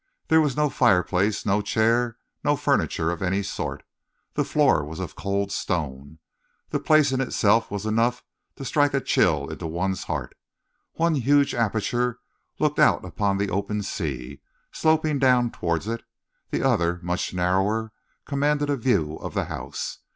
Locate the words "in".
7.11-7.21